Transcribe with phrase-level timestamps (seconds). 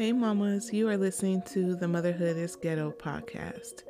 [0.00, 3.82] Hey, mamas, you are listening to the Motherhood is Ghetto podcast.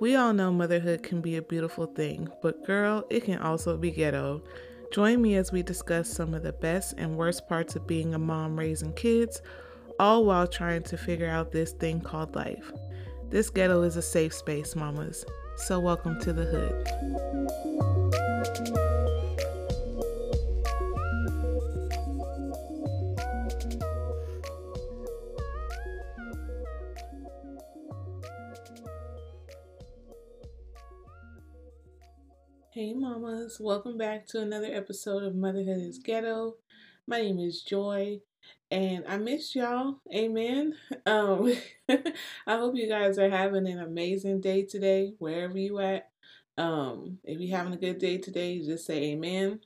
[0.00, 3.92] We all know motherhood can be a beautiful thing, but girl, it can also be
[3.92, 4.42] ghetto.
[4.90, 8.18] Join me as we discuss some of the best and worst parts of being a
[8.18, 9.40] mom raising kids,
[10.00, 12.72] all while trying to figure out this thing called life.
[13.28, 15.24] This ghetto is a safe space, mamas.
[15.58, 18.09] So, welcome to the hood.
[33.60, 36.54] Welcome back to another episode of Motherhood is Ghetto.
[37.06, 38.20] My name is Joy,
[38.70, 39.96] and I miss y'all.
[40.14, 40.76] Amen.
[41.04, 41.52] Um,
[41.90, 46.08] I hope you guys are having an amazing day today, wherever you at.
[46.56, 49.60] Um, if you're having a good day today, just say amen.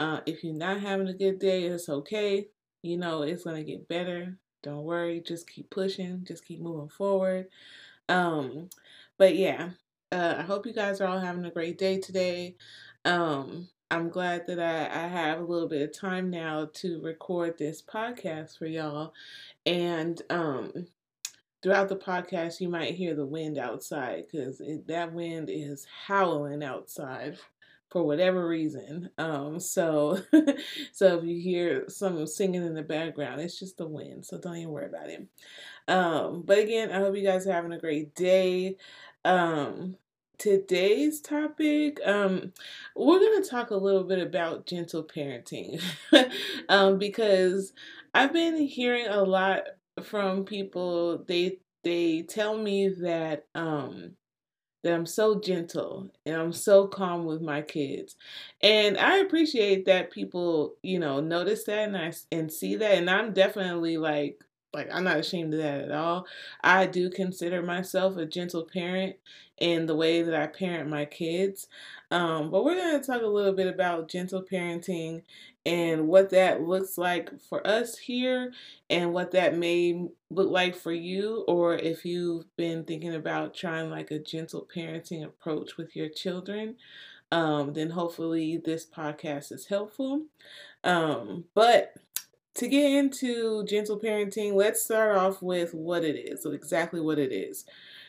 [0.00, 2.48] Uh, if you're not having a good day, it's okay.
[2.82, 4.36] You know, it's gonna get better.
[4.64, 7.46] Don't worry, just keep pushing, just keep moving forward.
[8.08, 8.68] Um,
[9.16, 9.70] but yeah,
[10.10, 12.56] uh, I hope you guys are all having a great day today.
[13.08, 17.56] Um, I'm glad that I, I have a little bit of time now to record
[17.56, 19.14] this podcast for y'all.
[19.64, 20.88] And um,
[21.62, 27.38] throughout the podcast, you might hear the wind outside because that wind is howling outside
[27.88, 29.08] for whatever reason.
[29.16, 30.20] Um, so,
[30.92, 34.26] so if you hear someone singing in the background, it's just the wind.
[34.26, 35.26] So don't even worry about it.
[35.88, 38.76] Um, but again, I hope you guys are having a great day.
[39.24, 39.96] Um,
[40.38, 42.52] today's topic, um,
[42.96, 45.82] we're going to talk a little bit about gentle parenting
[46.68, 47.72] um, because
[48.14, 49.62] I've been hearing a lot
[50.02, 51.24] from people.
[51.26, 54.12] They they tell me that um,
[54.84, 58.16] that I'm so gentle and I'm so calm with my kids.
[58.62, 63.10] And I appreciate that people, you know, notice that and I and see that and
[63.10, 66.26] I'm definitely like like I'm not ashamed of that at all.
[66.62, 69.16] I do consider myself a gentle parent
[69.60, 71.68] in the way that I parent my kids.
[72.10, 75.22] Um, but we're going to talk a little bit about gentle parenting
[75.66, 78.52] and what that looks like for us here
[78.88, 83.90] and what that may look like for you or if you've been thinking about trying
[83.90, 86.76] like a gentle parenting approach with your children.
[87.30, 90.22] Um, then hopefully this podcast is helpful.
[90.84, 91.92] Um, but
[92.54, 97.18] to get into gentle parenting, let's start off with what it is, so exactly what
[97.18, 97.64] it is.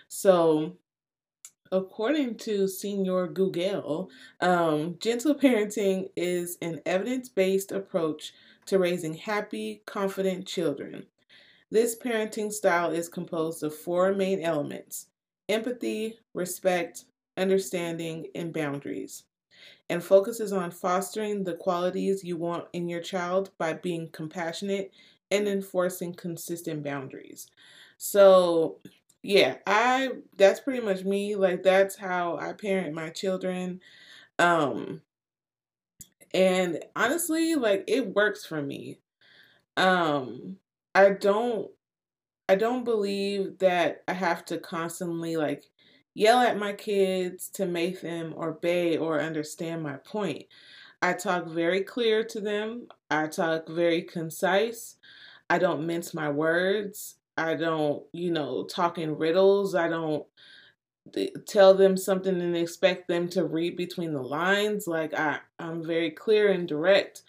[0.07, 0.75] So,
[1.71, 4.09] according to Senior Google,
[4.41, 8.33] um, gentle parenting is an evidence based approach
[8.65, 11.05] to raising happy, confident children.
[11.71, 15.07] This parenting style is composed of four main elements
[15.47, 17.05] empathy, respect,
[17.37, 19.23] understanding, and boundaries
[19.89, 24.93] and focuses on fostering the qualities you want in your child by being compassionate
[25.31, 27.47] and enforcing consistent boundaries.
[27.97, 28.77] So,
[29.21, 31.35] yeah, I that's pretty much me.
[31.35, 33.81] Like that's how I parent my children.
[34.39, 35.01] Um
[36.33, 38.99] and honestly, like it works for me.
[39.77, 40.57] Um
[40.95, 41.69] I don't
[42.49, 45.65] I don't believe that I have to constantly like
[46.15, 50.45] yell at my kids to make them obey or understand my point.
[51.03, 52.87] I talk very clear to them.
[53.11, 54.97] I talk very concise.
[55.49, 57.17] I don't mince my words.
[57.39, 59.73] I don't, you know, talk in riddles.
[59.75, 60.25] I don't
[61.47, 64.87] tell them something and expect them to read between the lines.
[64.87, 67.23] Like I, I'm very clear and direct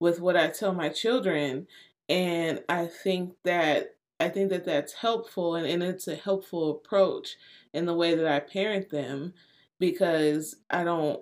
[0.00, 1.66] with what I tell my children.
[2.08, 7.36] And I think that I think that that's helpful and, and it's a helpful approach
[7.74, 9.34] in the way that I parent them
[9.78, 11.20] because I don't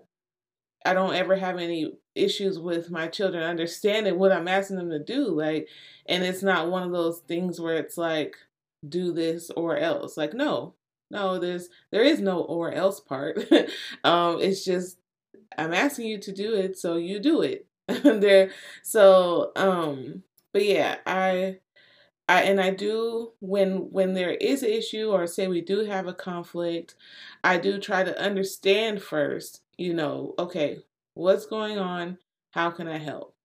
[0.84, 4.98] I don't ever have any issues with my children understanding what I'm asking them to
[4.98, 5.68] do like
[6.06, 8.36] and it's not one of those things where it's like
[8.88, 10.74] do this or else like no
[11.10, 13.38] no there's there is no or else part.
[14.04, 14.98] Um it's just
[15.56, 17.66] I'm asking you to do it so you do it.
[18.02, 18.50] There
[18.82, 20.22] so um
[20.52, 21.58] but yeah I
[22.28, 26.06] I, and I do when when there is an issue or say we do have
[26.06, 26.94] a conflict,
[27.42, 30.78] I do try to understand first, you know, okay,
[31.14, 32.18] what's going on?
[32.50, 33.36] How can I help?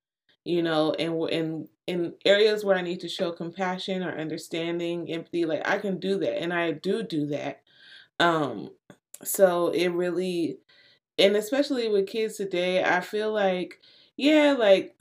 [0.46, 5.46] You know, and in in areas where I need to show compassion or understanding, empathy,
[5.46, 7.62] like I can do that and I do do that.
[8.20, 8.72] Um
[9.24, 10.60] so it really
[11.18, 13.80] and especially with kids today, I feel like
[14.18, 14.96] yeah, like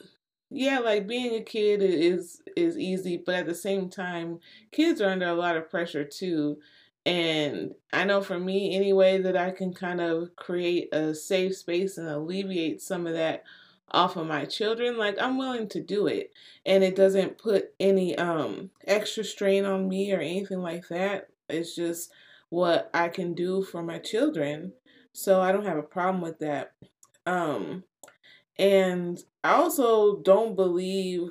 [0.51, 4.41] yeah, like being a kid is is easy, but at the same time,
[4.73, 6.59] kids are under a lot of pressure too.
[7.07, 11.57] And I know for me, any way that I can kind of create a safe
[11.57, 13.45] space and alleviate some of that
[13.91, 16.33] off of my children, like I'm willing to do it.
[16.67, 21.29] And it doesn't put any um extra strain on me or anything like that.
[21.49, 22.11] It's just
[22.51, 24.73] what I can do for my children.
[25.13, 26.73] So I don't have a problem with that.
[27.27, 27.85] Um
[28.59, 31.31] and I also don't believe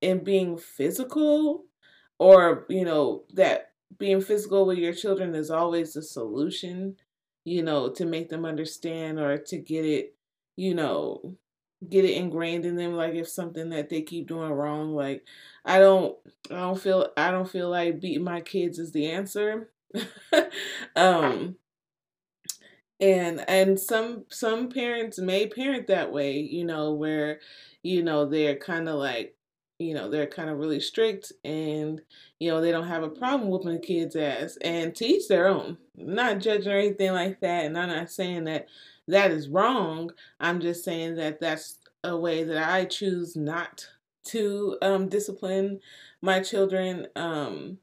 [0.00, 1.64] in being physical
[2.18, 6.96] or, you know, that being physical with your children is always the solution,
[7.44, 10.14] you know, to make them understand or to get it,
[10.56, 11.36] you know,
[11.88, 15.24] get it ingrained in them like if something that they keep doing wrong like
[15.64, 16.16] i don't
[16.48, 19.68] i don't feel i don't feel like beating my kids is the answer.
[20.96, 21.56] Um
[23.00, 27.40] and and some some parents may parent that way you know where
[27.82, 29.34] you know they're kind of like
[29.82, 32.00] you know they're kind of really strict and
[32.38, 35.76] you know they don't have a problem whooping the kids ass and teach their own
[35.96, 38.66] not judging or anything like that and i'm not saying that
[39.08, 40.10] that is wrong.
[40.40, 43.88] I'm just saying that that's a way that I choose not
[44.26, 45.80] to um, discipline
[46.20, 47.08] my children.
[47.16, 47.78] Um,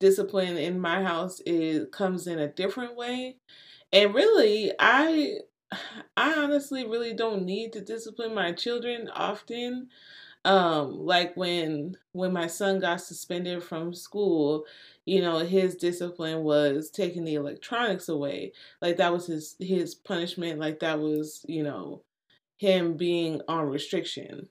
[0.00, 3.36] discipline in my house is comes in a different way,
[3.92, 5.38] and really, I
[6.16, 9.88] I honestly really don't need to discipline my children often.
[10.44, 14.64] Um, like when when my son got suspended from school,
[15.04, 18.52] you know, his discipline was taking the electronics away.
[18.80, 20.58] Like that was his his punishment.
[20.58, 22.02] Like that was, you know,
[22.58, 24.48] him being on restriction.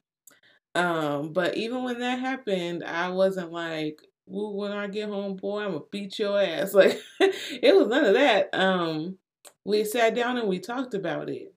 [0.75, 5.71] Um, but even when that happened, I wasn't like, when I get home, boy, I'm
[5.73, 6.73] gonna beat your ass.
[6.75, 8.49] Like it was none of that.
[8.53, 9.17] Um,
[9.65, 11.53] we sat down and we talked about it.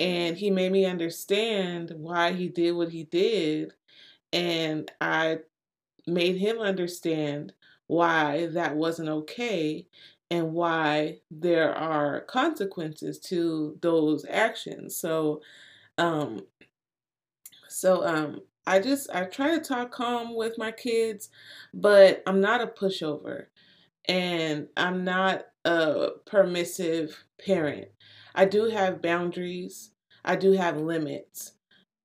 [0.00, 3.72] And he made me understand why he did what he did.
[4.32, 5.38] And I
[6.06, 7.52] made him understand
[7.86, 9.86] why that wasn't okay
[10.30, 14.96] and why there are consequences to those actions.
[14.96, 15.42] So,
[15.98, 16.46] um,
[17.68, 21.28] so um, I just I try to talk calm with my kids,
[21.72, 23.46] but I'm not a pushover,
[24.08, 27.88] and I'm not a permissive parent.
[28.34, 29.90] I do have boundaries.
[30.24, 31.52] I do have limits.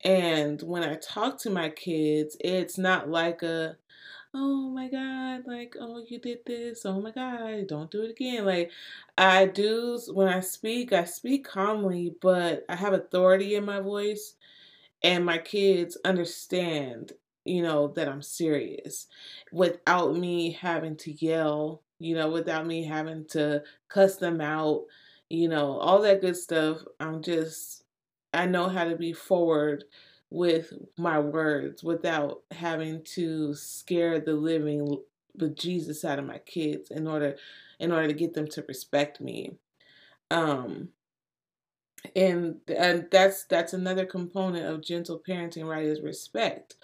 [0.04, 3.78] And when I talk to my kids, it's not like a
[4.34, 8.46] oh my god like oh you did this oh my god don't do it again
[8.46, 8.70] like
[9.18, 14.36] i do when i speak i speak calmly but i have authority in my voice
[15.02, 17.14] and my kids understand
[17.46, 19.08] you know that i'm serious
[19.52, 24.84] without me having to yell you know without me having to cuss them out
[25.30, 27.84] you know all that good stuff i'm just
[28.34, 29.84] i know how to be forward
[30.30, 35.00] with my words without having to scare the living
[35.36, 37.36] with Jesus out of my kids in order
[37.80, 39.54] in order to get them to respect me.
[40.30, 40.90] Um
[42.16, 46.76] and and that's that's another component of gentle parenting right is respect.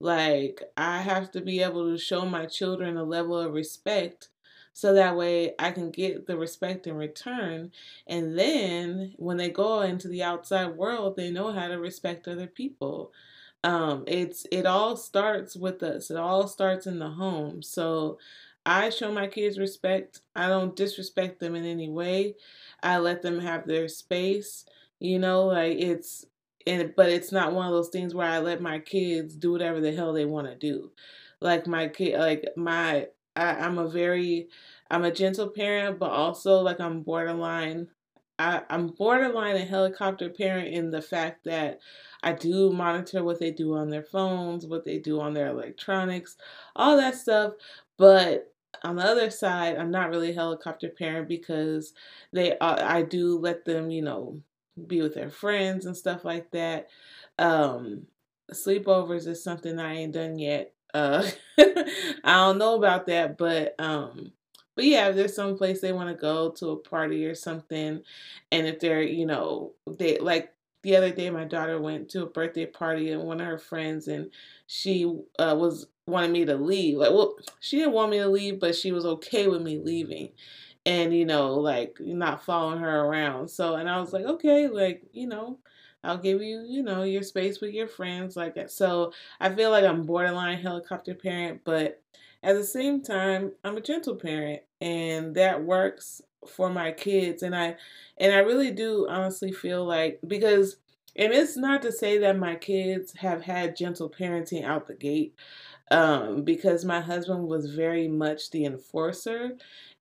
[0.00, 4.28] Like I have to be able to show my children a level of respect
[4.78, 7.72] so that way I can get the respect in return.
[8.06, 12.46] And then when they go into the outside world, they know how to respect other
[12.46, 13.10] people.
[13.64, 16.12] Um, it's it all starts with us.
[16.12, 17.60] It all starts in the home.
[17.60, 18.20] So
[18.64, 20.20] I show my kids respect.
[20.36, 22.36] I don't disrespect them in any way.
[22.80, 24.64] I let them have their space.
[25.00, 26.24] You know, like it's
[26.68, 29.80] and but it's not one of those things where I let my kids do whatever
[29.80, 30.92] the hell they want to do.
[31.40, 33.08] Like my kid, like my
[33.38, 34.48] I, I'm a very
[34.90, 37.88] I'm a gentle parent, but also like I'm borderline.
[38.38, 41.80] I, I'm borderline a helicopter parent in the fact that
[42.22, 46.36] I do monitor what they do on their phones, what they do on their electronics,
[46.76, 47.54] all that stuff.
[47.96, 48.52] But
[48.84, 51.94] on the other side, I'm not really a helicopter parent because
[52.32, 54.40] they uh, I do let them, you know,
[54.86, 56.88] be with their friends and stuff like that.
[57.38, 58.06] Um,
[58.52, 60.72] sleepovers is something I ain't done yet.
[60.94, 61.28] Uh,
[61.58, 61.84] I
[62.24, 64.32] don't know about that, but um,
[64.78, 68.00] but yeah, if there's some place they want to go to a party or something,
[68.52, 70.52] and if they're, you know, they like
[70.84, 74.06] the other day, my daughter went to a birthday party and one of her friends,
[74.06, 74.30] and
[74.68, 75.04] she
[75.40, 76.96] uh, was wanted me to leave.
[76.98, 80.30] Like, well, she didn't want me to leave, but she was okay with me leaving,
[80.86, 83.48] and you know, like not following her around.
[83.48, 85.58] So, and I was like, okay, like you know,
[86.04, 88.70] I'll give you, you know, your space with your friends, like that.
[88.70, 92.00] So I feel like I'm borderline helicopter parent, but
[92.44, 97.54] at the same time, I'm a gentle parent and that works for my kids and
[97.54, 97.76] I
[98.18, 100.76] and I really do honestly feel like because
[101.16, 105.34] and it's not to say that my kids have had gentle parenting out the gate
[105.90, 109.52] um, because my husband was very much the enforcer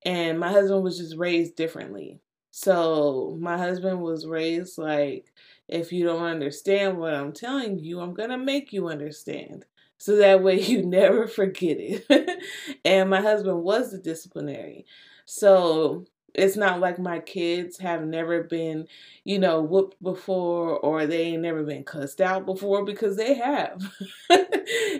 [0.05, 2.19] and my husband was just raised differently.
[2.51, 5.31] So my husband was raised like
[5.67, 9.65] if you don't understand what I'm telling you, I'm going to make you understand.
[9.97, 12.43] So that way you never forget it.
[12.85, 14.85] and my husband was the disciplinary.
[15.25, 18.87] So it's not like my kids have never been,
[19.23, 23.81] you know, whooped before or they ain't never been cussed out before because they have.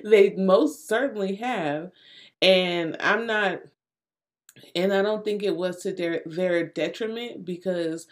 [0.04, 1.92] they most certainly have.
[2.42, 3.60] And I'm not
[4.75, 8.08] and I don't think it was to their their detriment because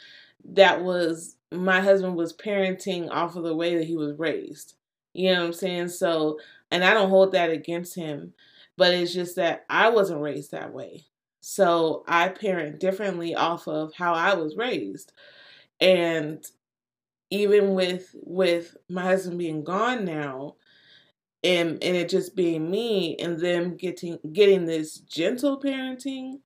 [0.46, 4.75] that was my husband was parenting off of the way that he was raised.
[5.13, 5.88] You know what I'm saying?
[5.89, 6.39] So,
[6.75, 8.34] and I don't hold that against him,
[8.75, 11.05] but it's just that I wasn't raised that way.
[11.39, 15.13] So I parent differently off of how I was raised.
[15.79, 16.46] And
[17.29, 20.55] even with with my husband being gone now
[21.46, 26.40] and and it just being me and them getting getting this gentle parenting,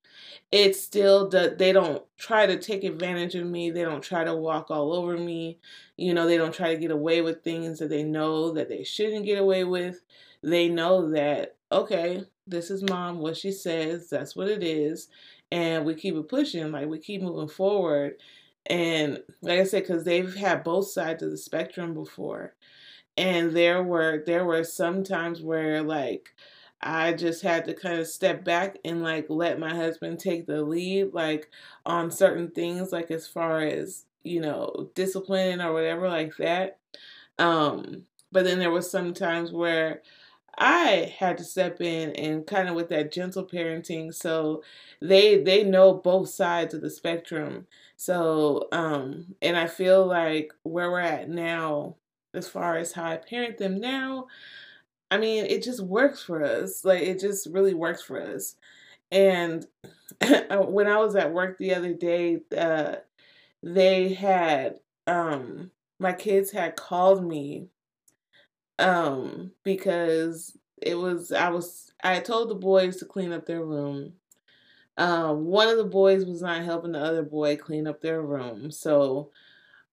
[0.52, 3.72] it's still that they don't try to take advantage of me.
[3.72, 5.60] They don't try to walk all over me.
[5.96, 8.84] You know, they don't try to get away with things that they know that they
[8.84, 10.04] shouldn't get away with.
[10.44, 15.08] They know that okay, this is mom, what she says, that's what it is.
[15.52, 18.16] And we keep it pushing, like we keep moving forward.
[18.66, 22.54] And like I said, because they've had both sides of the spectrum before.
[23.20, 26.34] And there were there were some times where like
[26.82, 30.64] I just had to kind of step back and like let my husband take the
[30.64, 31.50] lead, like
[31.86, 36.80] on certain things, like as far as, you know, discipline or whatever like that.
[37.40, 40.02] Um, but then there was some times where
[40.58, 44.14] I had to step in and kind of with that gentle parenting.
[44.14, 44.64] So
[45.02, 47.68] they they know both sides of the spectrum.
[47.98, 51.96] So um and I feel like where we're at now
[52.40, 54.28] as far as how I parent them now,
[55.12, 56.86] I mean, it just works for us.
[56.86, 58.56] Like it just really works for us.
[59.12, 59.68] And
[60.22, 62.98] when I was at work the other day, uh
[63.64, 67.70] they had um my kids had called me
[68.80, 74.14] um, because it was I was I told the boys to clean up their room.
[74.98, 78.72] Um, one of the boys was not helping the other boy clean up their room,
[78.72, 79.32] so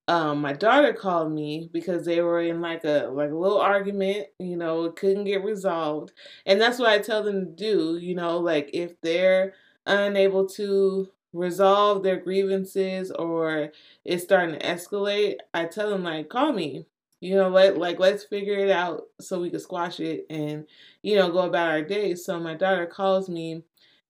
[0.08, 4.28] um, my daughter called me because they were in like a like a little argument.
[4.38, 6.12] You know, it couldn't get resolved,
[6.46, 7.98] and that's what I tell them to do.
[7.98, 9.54] You know, like if they're
[9.86, 13.72] unable to resolve their grievances or
[14.04, 16.86] it's starting to escalate, I tell them like call me
[17.20, 20.66] you know, let like let's figure it out so we can squash it and
[21.02, 22.14] you know go about our day.
[22.14, 23.62] So my daughter calls me,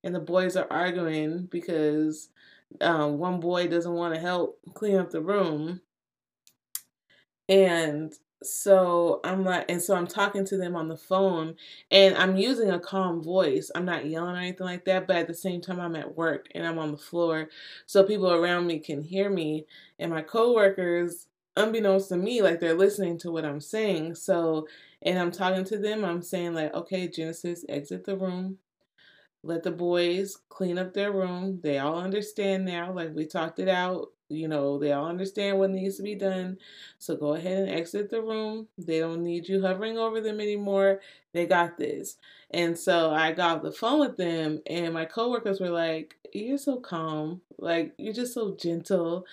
[0.03, 2.31] and the boys are arguing because
[2.81, 5.81] um, one boy doesn't want to help clean up the room,
[7.49, 11.57] and so I'm like, and so I'm talking to them on the phone,
[11.91, 13.71] and I'm using a calm voice.
[13.75, 16.49] I'm not yelling or anything like that, but at the same time, I'm at work
[16.55, 17.49] and I'm on the floor,
[17.87, 19.67] so people around me can hear me,
[19.99, 24.15] and my coworkers unbeknownst to me, like they're listening to what I'm saying.
[24.17, 24.69] So,
[25.03, 28.59] and I'm talking to them, I'm saying, like, okay, Genesis, exit the room.
[29.43, 31.61] Let the boys clean up their room.
[31.63, 32.93] They all understand now.
[32.93, 34.09] Like we talked it out.
[34.29, 36.59] You know, they all understand what needs to be done.
[36.99, 38.67] So go ahead and exit the room.
[38.77, 41.01] They don't need you hovering over them anymore.
[41.33, 42.17] They got this.
[42.51, 46.59] And so I got off the phone with them, and my coworkers were like, You're
[46.59, 47.41] so calm.
[47.59, 49.27] Like, you're just so gentle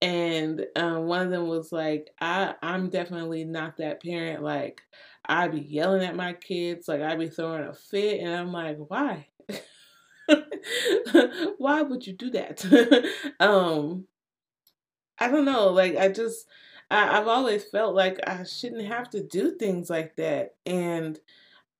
[0.00, 4.82] and um, one of them was like i i'm definitely not that parent like
[5.24, 8.78] I'd be yelling at my kids like I'd be throwing a fit and i'm like
[8.78, 9.26] why
[11.58, 12.64] why would you do that
[13.40, 14.06] um
[15.20, 16.46] i don't know like i just
[16.90, 21.18] I, i've always felt like i shouldn't have to do things like that and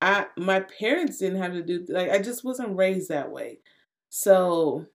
[0.02, 3.60] i my parents didn't have to do like i just wasn't raised that way
[4.10, 4.86] so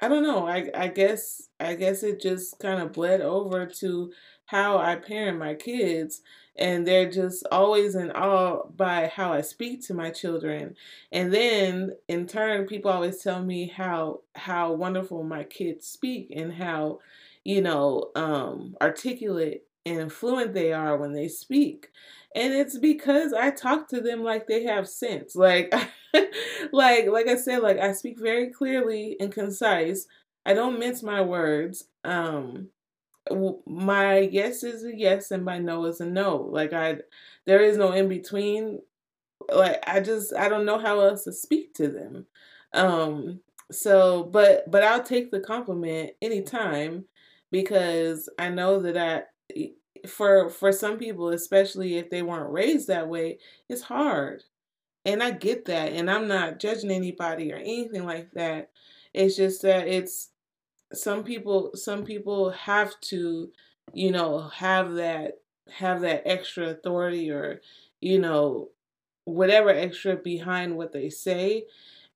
[0.00, 0.46] I don't know.
[0.46, 4.12] I I guess I guess it just kind of bled over to
[4.46, 6.22] how I parent my kids
[6.56, 10.76] and they're just always in awe by how I speak to my children.
[11.12, 16.52] And then in turn people always tell me how how wonderful my kids speak and
[16.52, 17.00] how
[17.44, 21.88] you know um articulate and fluent they are when they speak
[22.34, 25.34] and it's because I talk to them like they have sense.
[25.34, 25.72] Like,
[26.72, 30.06] like, like I said, like I speak very clearly and concise.
[30.44, 31.84] I don't mince my words.
[32.04, 32.68] Um,
[33.66, 36.36] my yes is a yes and my no is a no.
[36.36, 36.98] Like I,
[37.46, 38.80] there is no in between.
[39.52, 42.26] Like I just, I don't know how else to speak to them.
[42.74, 43.40] Um,
[43.72, 47.06] so, but, but I'll take the compliment anytime
[47.50, 49.72] because I know that I,
[50.06, 53.38] for for some people especially if they weren't raised that way
[53.68, 54.44] it's hard
[55.04, 58.70] and i get that and i'm not judging anybody or anything like that
[59.12, 60.30] it's just that it's
[60.92, 63.50] some people some people have to
[63.94, 65.34] you know, have that
[65.70, 67.60] have that extra authority or,
[68.00, 68.70] you know,
[69.24, 71.64] whatever extra behind what they say.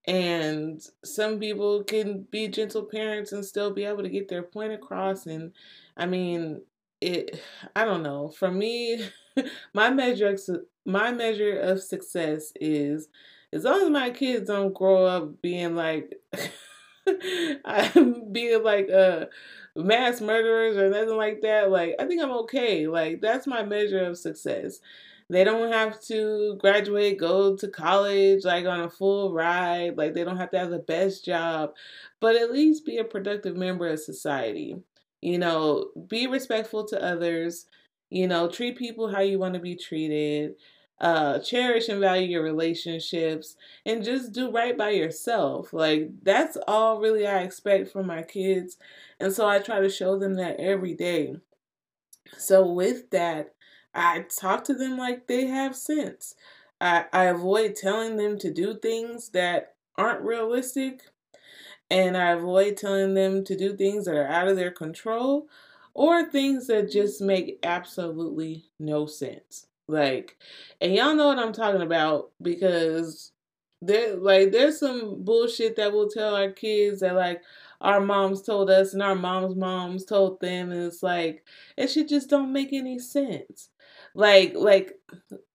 [0.07, 4.73] And some people can be gentle parents and still be able to get their point
[4.73, 5.27] across.
[5.27, 5.53] And
[5.97, 6.63] I mean,
[7.01, 7.41] it,
[7.77, 8.29] I don't know.
[8.31, 9.05] For me,
[9.75, 10.41] my measure, of,
[10.85, 13.09] my measure of success is
[13.53, 16.15] as long as my kids don't grow up being like,
[18.33, 19.29] being like a
[19.77, 21.71] mass murderers or nothing like that.
[21.71, 22.87] Like, I think I'm okay.
[22.87, 24.81] Like, that's my measure of success.
[25.29, 29.97] They don't have to graduate, go to college, like on a full ride.
[29.97, 31.73] Like, they don't have to have the best job,
[32.21, 34.77] but at least be a productive member of society.
[35.21, 37.67] You know, be respectful to others.
[38.11, 40.55] You know, treat people how you want to be treated.
[41.01, 45.73] Uh, cherish and value your relationships and just do right by yourself.
[45.73, 48.77] Like, that's all really I expect from my kids.
[49.19, 51.35] And so I try to show them that every day.
[52.39, 53.55] So, with that,
[53.95, 56.35] I talk to them like they have sense.
[56.81, 61.03] I, I avoid telling them to do things that aren't realistic.
[61.91, 65.47] And I avoid telling them to do things that are out of their control
[65.95, 69.67] or things that just make absolutely no sense.
[69.89, 70.39] Like,
[70.81, 73.33] and y'all know what I'm talking about because
[73.83, 77.43] there, like, there's some bullshit that we'll tell our kids that, like,
[77.81, 81.45] our moms told us and our moms' moms told them, and it's like,
[81.77, 83.69] it should just don't make any sense.
[84.15, 84.99] Like, like,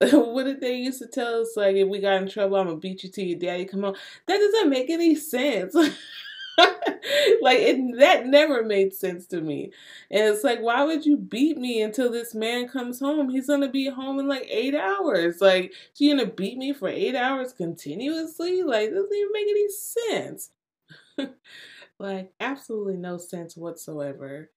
[0.00, 1.54] what did they used to tell us?
[1.56, 3.96] Like, if we got in trouble, I'm gonna beat you till your daddy come home.
[4.26, 5.74] That doesn't make any sense.
[7.40, 9.72] like it that never made sense to me.
[10.10, 13.28] And it's like, why would you beat me until this man comes home?
[13.30, 15.40] He's gonna be home in like eight hours.
[15.40, 18.62] Like, you're gonna beat me for eight hours continuously?
[18.62, 20.50] Like, doesn't even make any sense.
[21.98, 24.50] like, absolutely no sense whatsoever.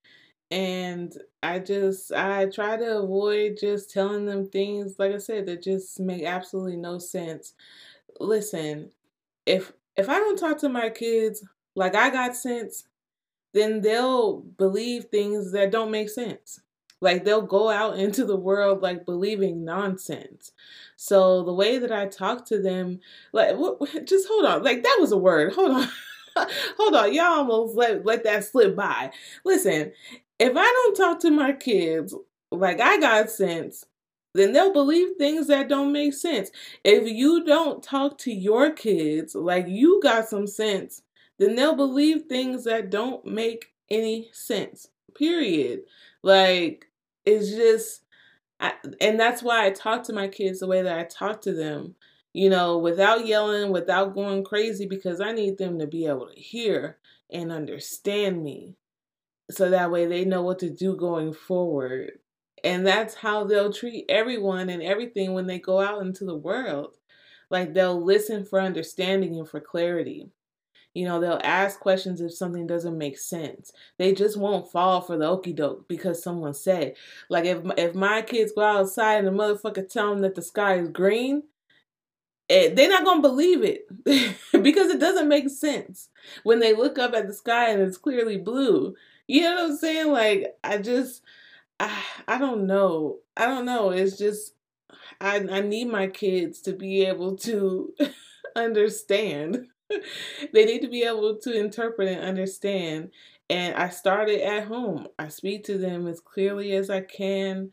[0.51, 5.63] And I just I try to avoid just telling them things like I said that
[5.63, 7.53] just make absolutely no sense.
[8.19, 8.91] Listen,
[9.45, 11.43] if if I don't talk to my kids
[11.75, 12.85] like I got sense,
[13.53, 16.61] then they'll believe things that don't make sense.
[17.01, 20.51] Like they'll go out into the world like believing nonsense.
[20.95, 22.99] So the way that I talk to them,
[23.33, 25.53] like what, just hold on, like that was a word.
[25.53, 25.89] Hold on.
[26.77, 29.11] hold on, y'all almost let let that slip by.
[29.43, 29.91] Listen,
[30.41, 32.15] if I don't talk to my kids
[32.51, 33.85] like I got sense,
[34.33, 36.49] then they'll believe things that don't make sense.
[36.83, 41.03] If you don't talk to your kids like you got some sense,
[41.37, 44.87] then they'll believe things that don't make any sense.
[45.15, 45.81] Period.
[46.23, 46.87] Like
[47.23, 48.01] it's just
[48.59, 51.53] I, and that's why I talk to my kids the way that I talk to
[51.53, 51.93] them,
[52.33, 56.39] you know, without yelling, without going crazy because I need them to be able to
[56.39, 56.97] hear
[57.29, 58.75] and understand me
[59.51, 62.19] so that way they know what to do going forward.
[62.63, 66.97] And that's how they'll treat everyone and everything when they go out into the world.
[67.49, 70.29] Like they'll listen for understanding and for clarity.
[70.93, 73.71] You know, they'll ask questions if something doesn't make sense.
[73.97, 76.95] They just won't fall for the okey doke because someone said.
[77.29, 80.75] Like if if my kids go outside and the motherfucker tell them that the sky
[80.75, 81.43] is green,
[82.49, 83.85] eh, it, they're not gonna believe it
[84.63, 86.09] because it doesn't make sense
[86.43, 88.93] when they look up at the sky and it's clearly blue.
[89.31, 90.11] You know what I'm saying?
[90.11, 91.21] Like I just
[91.79, 93.19] I I don't know.
[93.37, 93.91] I don't know.
[93.91, 94.53] It's just
[95.21, 97.93] I I need my kids to be able to
[98.55, 99.67] understand.
[100.53, 103.11] they need to be able to interpret and understand.
[103.49, 105.07] And I started at home.
[105.19, 107.71] I speak to them as clearly as I can.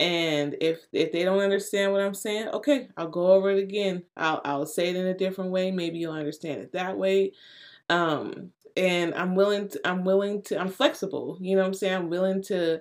[0.00, 4.04] And if if they don't understand what I'm saying, okay, I'll go over it again.
[4.16, 5.70] I'll I'll say it in a different way.
[5.72, 7.32] Maybe you'll understand it that way.
[7.90, 11.36] Um, and I'm willing to I'm willing to I'm flexible.
[11.40, 11.94] You know what I'm saying?
[11.94, 12.80] I'm willing to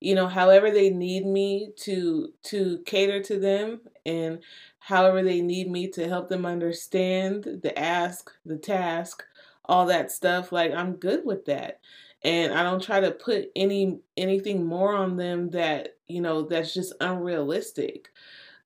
[0.00, 4.40] you know however they need me to to cater to them and
[4.78, 9.24] however they need me to help them understand the ask, the task,
[9.66, 11.80] all that stuff like I'm good with that.
[12.22, 16.72] And I don't try to put any anything more on them that, you know, that's
[16.72, 18.08] just unrealistic.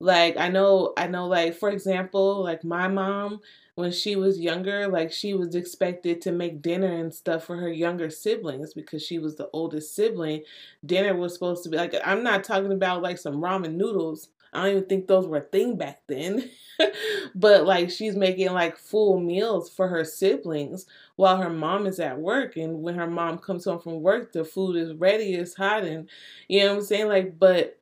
[0.00, 3.40] Like I know I know like for example, like my mom
[3.74, 7.70] when she was younger, like she was expected to make dinner and stuff for her
[7.70, 10.42] younger siblings because she was the oldest sibling.
[10.84, 14.28] Dinner was supposed to be like I'm not talking about like some ramen noodles.
[14.52, 16.50] I don't even think those were a thing back then.
[17.34, 20.86] but like she's making like full meals for her siblings
[21.16, 24.44] while her mom is at work and when her mom comes home from work the
[24.44, 26.08] food is ready, it's hot and
[26.48, 27.08] you know what I'm saying?
[27.08, 27.78] Like but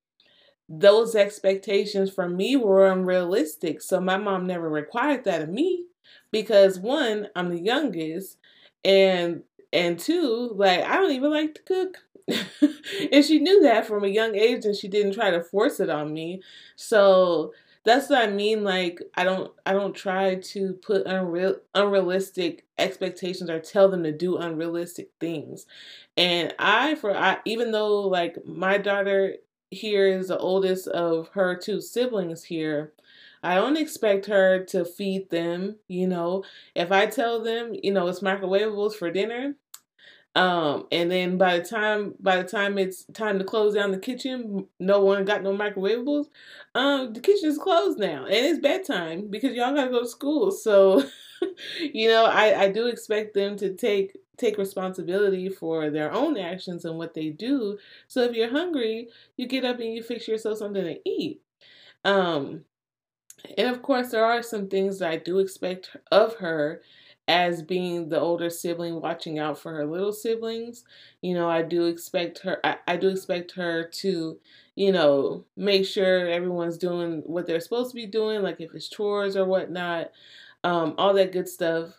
[0.68, 3.80] those expectations from me were unrealistic.
[3.80, 5.84] So my mom never required that of me
[6.30, 8.36] because one, I'm the youngest,
[8.84, 11.98] and and two, like I don't even like to cook.
[13.12, 15.88] and she knew that from a young age and she didn't try to force it
[15.88, 16.42] on me.
[16.76, 17.52] So
[17.84, 18.64] that's what I mean.
[18.64, 24.12] Like I don't I don't try to put unreal unrealistic expectations or tell them to
[24.12, 25.66] do unrealistic things.
[26.16, 29.36] And I for I even though like my daughter
[29.70, 32.92] here is the oldest of her two siblings here,
[33.42, 36.44] I don't expect her to feed them, you know.
[36.74, 39.54] If I tell them, you know, it's microwavables for dinner,
[40.34, 43.98] um, and then by the time by the time it's time to close down the
[43.98, 46.26] kitchen, no one got no microwavables.
[46.74, 50.50] Um, the kitchen's closed now, and it's bedtime because y'all gotta go to school.
[50.52, 51.02] So,
[51.80, 56.84] you know, I I do expect them to take take responsibility for their own actions
[56.84, 57.78] and what they do.
[58.06, 61.42] So if you're hungry, you get up and you fix yourself something to eat.
[62.04, 62.64] Um,
[63.56, 66.82] and of course, there are some things that I do expect of her
[67.28, 70.84] as being the older sibling watching out for her little siblings.
[71.20, 74.38] You know, I do expect her I, I do expect her to,
[74.76, 78.88] you know, make sure everyone's doing what they're supposed to be doing, like if it's
[78.88, 80.10] chores or whatnot,
[80.64, 81.90] um, all that good stuff.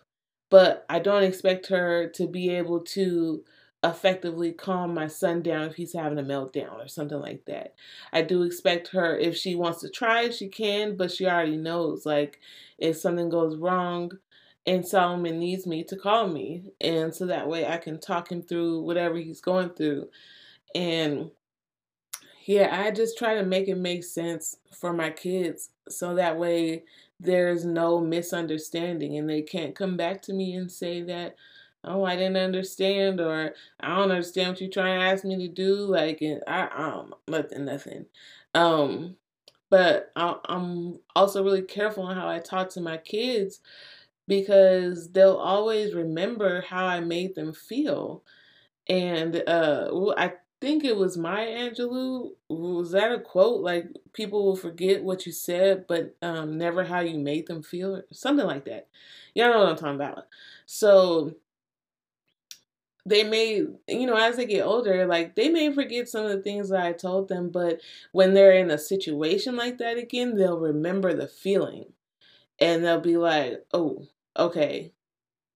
[0.50, 3.44] But I don't expect her to be able to
[3.84, 7.76] effectively calm my son down if he's having a meltdown or something like that.
[8.12, 12.06] I do expect her if she wants to try, she can, but she already knows
[12.06, 12.40] like
[12.78, 14.12] if something goes wrong
[14.66, 18.42] and Solomon needs me to call me and so that way I can talk him
[18.42, 20.10] through whatever he's going through.
[20.76, 21.32] And
[22.46, 26.84] yeah, I just try to make it make sense for my kids so that way
[27.20, 31.36] there's no misunderstanding and they can't come back to me and say that
[31.84, 35.48] oh, I didn't understand, or I don't understand what you're trying to ask me to
[35.48, 35.76] do.
[35.76, 38.06] Like, I, um, nothing, nothing.
[38.54, 39.16] Um,
[39.70, 43.62] but I, I'm also really careful on how I talk to my kids
[44.28, 48.24] because they'll always remember how I made them feel.
[48.88, 52.32] And uh, I think it was Maya Angelou.
[52.50, 53.62] Was that a quote?
[53.62, 58.02] Like people will forget what you said, but um, never how you made them feel,
[58.12, 58.88] something like that.
[59.34, 60.26] Y'all know what I'm talking about.
[60.66, 61.36] So
[63.06, 66.42] they may, you know, as they get older, like they may forget some of the
[66.42, 70.60] things that I told them, but when they're in a situation like that again, they'll
[70.60, 71.86] remember the feeling
[72.60, 74.92] and they'll be like, oh, okay,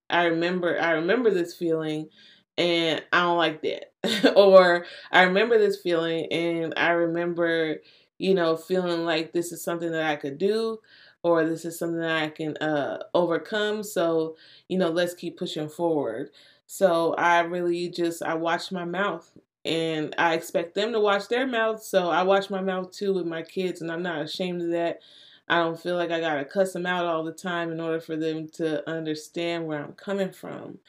[0.10, 2.10] I remember, I remember this feeling
[2.58, 4.34] and I don't like that.
[4.36, 7.78] or I remember this feeling and I remember,
[8.18, 10.80] you know, feeling like this is something that I could do
[11.24, 13.82] or this is something that I can uh, overcome.
[13.84, 14.36] So,
[14.68, 16.30] you know, let's keep pushing forward.
[16.68, 19.32] So I really just I watch my mouth
[19.66, 21.82] and I expect them to watch their mouth.
[21.82, 25.00] So I watch my mouth too with my kids and I'm not ashamed of that.
[25.48, 28.00] I don't feel like I got to cuss them out all the time in order
[28.00, 30.80] for them to understand where I'm coming from.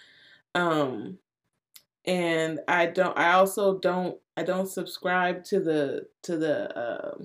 [0.54, 1.18] Um
[2.06, 7.18] and I don't I also don't I don't subscribe to the to the uh,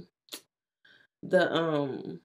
[1.24, 2.22] the um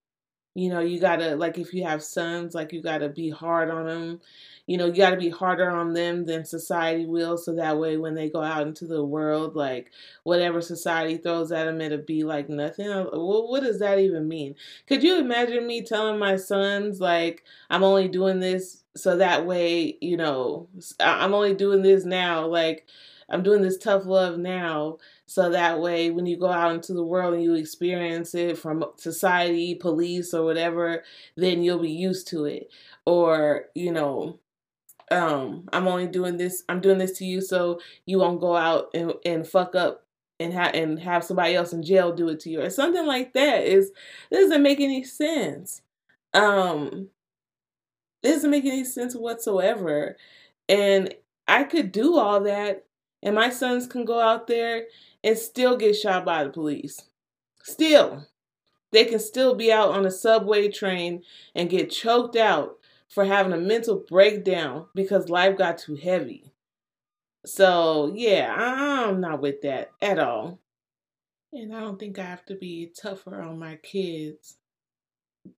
[0.55, 3.31] you know you got to like if you have sons like you got to be
[3.31, 4.21] hard on them
[4.67, 7.37] you know, you got to be harder on them than society will.
[7.37, 9.91] So that way, when they go out into the world, like
[10.23, 12.89] whatever society throws at them, it'll be like nothing.
[12.89, 14.55] Uh, well, what does that even mean?
[14.87, 19.97] Could you imagine me telling my sons, like, I'm only doing this so that way,
[20.01, 20.69] you know,
[21.01, 22.87] I'm only doing this now, like,
[23.29, 27.05] I'm doing this tough love now so that way when you go out into the
[27.05, 31.03] world and you experience it from society, police or whatever,
[31.37, 32.71] then you'll be used to it.
[33.07, 34.39] Or, you know,
[35.11, 38.91] um, I'm only doing this, I'm doing this to you so you won't go out
[38.95, 40.05] and, and fuck up
[40.41, 43.33] and have and have somebody else in jail do it to you or something like
[43.35, 43.93] that is
[44.33, 45.81] doesn't make any sense.
[46.33, 47.09] Um
[48.25, 50.17] it doesn't make any sense whatsoever.
[50.69, 51.15] And
[51.47, 52.87] I could do all that
[53.23, 54.85] and my sons can go out there
[55.23, 57.03] and still get shot by the police.
[57.63, 58.27] Still.
[58.93, 61.23] They can still be out on a subway train
[61.55, 66.53] and get choked out for having a mental breakdown because life got too heavy.
[67.45, 70.61] So, yeah, I'm not with that at all.
[71.53, 74.57] And I don't think I have to be tougher on my kids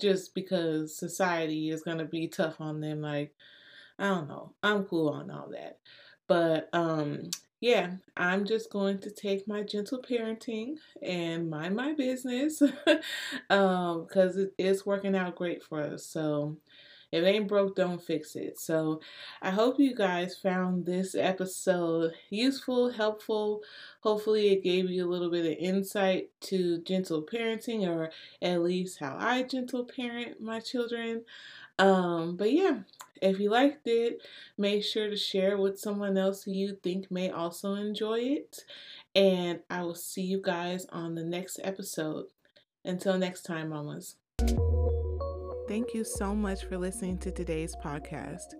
[0.00, 3.00] just because society is going to be tough on them.
[3.02, 3.34] Like,
[3.98, 4.52] I don't know.
[4.62, 5.78] I'm cool on all that.
[6.28, 12.62] But um yeah, I'm just going to take my gentle parenting and mind my business
[13.50, 16.04] um because it is working out great for us.
[16.06, 16.56] So
[17.16, 18.58] if it ain't broke, don't fix it.
[18.58, 19.00] So
[19.42, 23.62] I hope you guys found this episode useful, helpful.
[24.00, 28.10] Hopefully, it gave you a little bit of insight to gentle parenting, or
[28.42, 31.24] at least how I gentle parent my children.
[31.78, 32.80] Um, but yeah,
[33.20, 34.22] if you liked it,
[34.56, 38.64] make sure to share with someone else who you think may also enjoy it.
[39.14, 42.26] And I will see you guys on the next episode.
[42.84, 44.16] Until next time, mamas.
[45.68, 48.54] Thank you so much for listening to today's podcast.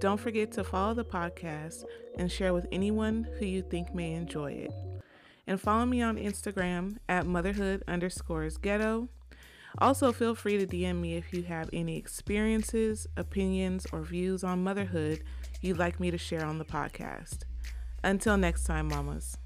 [0.00, 1.84] Don't forget to follow the podcast
[2.16, 4.72] and share with anyone who you think may enjoy it.
[5.46, 9.08] And follow me on Instagram at motherhood underscores ghetto.
[9.78, 14.62] Also, feel free to DM me if you have any experiences, opinions, or views on
[14.62, 15.22] motherhood
[15.62, 17.44] you'd like me to share on the podcast.
[18.04, 19.38] Until next time, mamas.